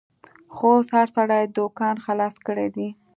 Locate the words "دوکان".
1.57-1.95